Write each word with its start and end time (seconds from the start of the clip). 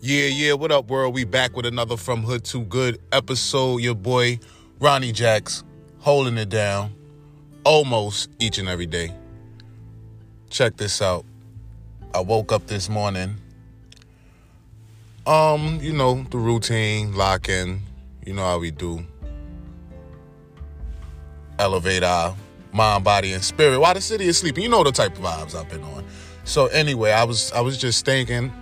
Yeah, 0.00 0.26
yeah, 0.26 0.52
what 0.52 0.70
up, 0.72 0.90
world? 0.90 1.14
We 1.14 1.24
back 1.24 1.56
with 1.56 1.64
another 1.64 1.96
From 1.96 2.22
Hood 2.22 2.44
to 2.46 2.60
Good 2.60 3.00
episode. 3.12 3.78
Your 3.78 3.94
boy, 3.94 4.38
Ronnie 4.78 5.10
Jacks, 5.10 5.64
holding 6.00 6.36
it 6.36 6.50
down 6.50 6.92
almost 7.64 8.28
each 8.38 8.58
and 8.58 8.68
every 8.68 8.84
day. 8.84 9.14
Check 10.50 10.76
this 10.76 11.00
out. 11.00 11.24
I 12.14 12.20
woke 12.20 12.52
up 12.52 12.66
this 12.66 12.90
morning. 12.90 13.36
Um, 15.26 15.80
you 15.80 15.94
know, 15.94 16.26
the 16.30 16.36
routine, 16.36 17.14
lock 17.14 17.48
in, 17.48 17.80
you 18.24 18.34
know 18.34 18.44
how 18.44 18.58
we 18.58 18.70
do. 18.70 19.02
Elevate 21.58 22.04
our 22.04 22.36
mind, 22.70 23.02
body, 23.02 23.32
and 23.32 23.42
spirit 23.42 23.80
while 23.80 23.94
the 23.94 24.02
city 24.02 24.26
is 24.26 24.36
sleeping. 24.36 24.62
You 24.62 24.68
know 24.68 24.84
the 24.84 24.92
type 24.92 25.16
of 25.16 25.24
vibes 25.24 25.54
I've 25.54 25.70
been 25.70 25.82
on. 25.82 26.04
So 26.44 26.66
anyway, 26.66 27.12
I 27.12 27.24
was 27.24 27.50
I 27.52 27.62
was 27.62 27.78
just 27.78 28.04
thinking 28.04 28.52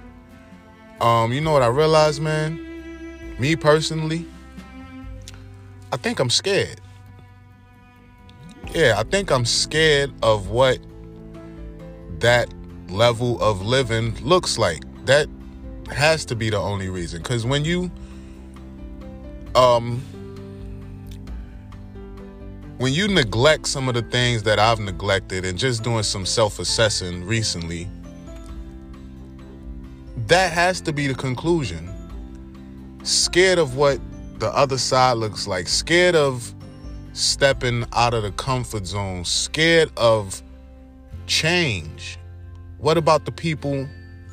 um, 1.01 1.33
you 1.33 1.41
know 1.41 1.53
what 1.53 1.63
I 1.63 1.69
realized, 1.69 2.23
man? 2.23 2.61
Me 3.39 3.57
personally, 3.57 4.27
I 5.93 5.97
think 5.97 6.21
I'm 6.21 6.31
scared. 6.31 6.81
Yeah, 8.73 8.95
I 8.97 9.03
think 9.05 9.31
I'm 9.31 9.45
scared 9.45 10.13
of 10.23 10.49
what 10.49 10.79
that 12.21 12.53
level 12.89 13.41
of 13.43 13.63
living 13.63 14.15
looks 14.25 14.59
like. 14.59 14.83
That 15.05 15.29
has 15.91 16.25
to 16.27 16.37
be 16.37 16.51
the 16.51 16.59
only 16.59 16.89
reason. 16.89 17.23
Because 17.23 17.45
when 17.45 17.65
you, 17.65 17.91
um, 19.55 20.03
when 22.79 22.93
you 22.93 23.09
neglect 23.09 23.69
some 23.69 23.89
of 23.89 23.95
the 23.95 24.03
things 24.03 24.43
that 24.45 24.59
I've 24.59 24.81
neglected 24.81 25.45
and 25.45 25.59
just 25.59 25.83
doing 25.83 26.03
some 26.03 26.27
self 26.27 26.59
assessing 26.59 27.25
recently, 27.25 27.89
that 30.27 30.53
has 30.53 30.81
to 30.83 30.93
be 30.93 31.07
the 31.07 31.15
conclusion. 31.15 31.91
Scared 33.03 33.59
of 33.59 33.77
what 33.77 34.01
the 34.39 34.49
other 34.49 34.79
side 34.79 35.19
looks 35.19 35.47
like, 35.47 35.69
scared 35.69 36.15
of 36.15 36.55
stepping 37.13 37.85
out 37.93 38.15
of 38.15 38.23
the 38.23 38.33
comfort 38.33 38.87
zone, 38.87 39.25
scared 39.25 39.91
of 39.97 40.43
change. 41.27 42.19
What 42.79 42.97
about 42.97 43.25
the 43.25 43.33
people 43.33 43.89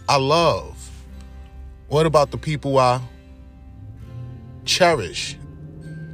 I 0.08 0.17
love? 0.17 0.89
What 1.88 2.06
about 2.06 2.31
the 2.31 2.38
people 2.38 2.78
I 2.80 3.02
cherish? 4.66 5.38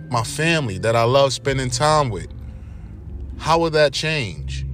My 0.10 0.24
family 0.24 0.78
that 0.80 0.96
I 0.96 1.04
love 1.04 1.34
spending 1.34 1.70
time 1.70 2.10
with. 2.10 2.28
How 3.38 3.60
will 3.60 3.70
that 3.72 3.94
change? 3.94 4.66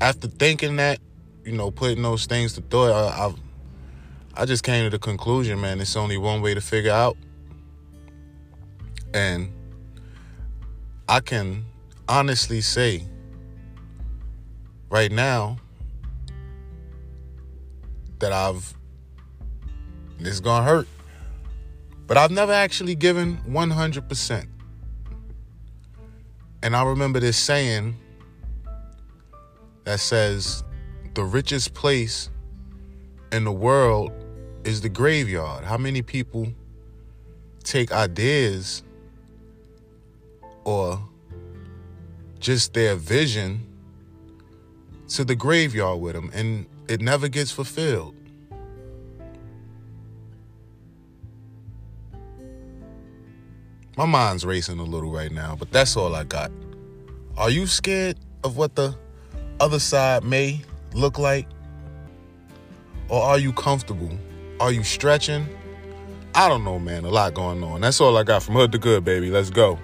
After 0.00 0.28
thinking 0.28 0.76
that, 0.76 0.98
you 1.46 1.52
know, 1.52 1.70
putting 1.70 2.02
those 2.02 2.26
things 2.26 2.54
to 2.54 2.60
thought, 2.60 2.90
I, 2.90 3.26
I, 3.26 4.42
I 4.42 4.44
just 4.46 4.64
came 4.64 4.82
to 4.82 4.90
the 4.90 4.98
conclusion, 4.98 5.60
man, 5.60 5.80
it's 5.80 5.94
only 5.94 6.16
one 6.16 6.42
way 6.42 6.54
to 6.54 6.60
figure 6.60 6.90
out. 6.90 7.16
And 9.14 9.52
I 11.08 11.20
can 11.20 11.64
honestly 12.08 12.60
say 12.60 13.04
right 14.90 15.12
now 15.12 15.58
that 18.18 18.32
I've, 18.32 18.74
this 20.18 20.34
is 20.34 20.40
gonna 20.40 20.64
hurt, 20.64 20.88
but 22.08 22.16
I've 22.16 22.32
never 22.32 22.52
actually 22.52 22.96
given 22.96 23.38
100%. 23.48 24.48
And 26.64 26.74
I 26.74 26.82
remember 26.82 27.20
this 27.20 27.36
saying 27.36 27.96
that 29.84 30.00
says, 30.00 30.64
the 31.16 31.24
richest 31.24 31.72
place 31.72 32.28
in 33.32 33.44
the 33.44 33.50
world 33.50 34.12
is 34.64 34.82
the 34.82 34.88
graveyard. 34.90 35.64
How 35.64 35.78
many 35.78 36.02
people 36.02 36.52
take 37.64 37.90
ideas 37.90 38.82
or 40.64 41.02
just 42.38 42.74
their 42.74 42.96
vision 42.96 43.66
to 45.08 45.24
the 45.24 45.34
graveyard 45.34 46.00
with 46.00 46.14
them 46.14 46.30
and 46.34 46.66
it 46.86 47.00
never 47.00 47.28
gets 47.28 47.50
fulfilled? 47.50 48.14
My 53.96 54.04
mind's 54.04 54.44
racing 54.44 54.78
a 54.78 54.84
little 54.84 55.10
right 55.10 55.32
now, 55.32 55.56
but 55.58 55.72
that's 55.72 55.96
all 55.96 56.14
I 56.14 56.24
got. 56.24 56.52
Are 57.38 57.48
you 57.48 57.66
scared 57.66 58.18
of 58.44 58.58
what 58.58 58.74
the 58.74 58.94
other 59.58 59.78
side 59.78 60.22
may 60.22 60.60
look 60.96 61.18
like? 61.18 61.46
Or 63.08 63.22
are 63.22 63.38
you 63.38 63.52
comfortable? 63.52 64.10
Are 64.58 64.72
you 64.72 64.82
stretching? 64.82 65.46
I 66.34 66.48
don't 66.48 66.64
know, 66.64 66.78
man. 66.78 67.04
A 67.04 67.08
lot 67.08 67.34
going 67.34 67.62
on. 67.62 67.80
That's 67.80 68.00
all 68.00 68.16
I 68.16 68.24
got 68.24 68.42
from 68.42 68.54
Hood 68.54 68.72
to 68.72 68.78
Good, 68.78 69.04
baby. 69.04 69.30
Let's 69.30 69.50
go. 69.50 69.78